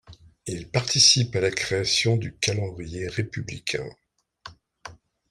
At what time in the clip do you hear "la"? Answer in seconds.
1.41-1.51